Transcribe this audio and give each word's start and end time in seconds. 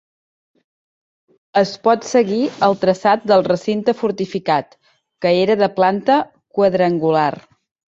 Es 1.61 1.73
pot 1.89 2.07
seguir 2.13 2.41
el 2.69 2.77
traçat 2.87 3.29
del 3.35 3.47
recinte 3.51 3.97
fortificat, 4.03 4.77
que 5.23 5.39
era 5.47 5.61
de 5.65 5.73
planta 5.81 6.23
quadrangular. 6.61 7.33